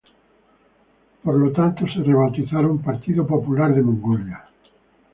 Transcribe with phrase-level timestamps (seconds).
[1.23, 4.49] Por lo tanto, se rebautizaron "Partido Popular de Mongolia".